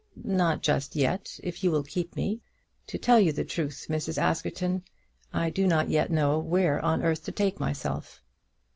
"Not 0.23 0.63
just 0.63 0.95
yet; 0.95 1.39
if 1.43 1.63
you 1.63 1.69
will 1.69 1.83
keep 1.83 2.15
me. 2.15 2.41
To 2.87 2.97
tell 2.97 3.19
you 3.19 3.31
the 3.31 3.45
truth, 3.45 3.85
Mrs. 3.87 4.17
Askerton, 4.19 4.83
I 5.31 5.51
do 5.51 5.67
not 5.67 5.89
yet 5.89 6.09
know 6.09 6.39
where 6.39 6.83
on 6.83 7.03
earth 7.03 7.23
to 7.25 7.31
take 7.31 7.59
myself." 7.59 8.19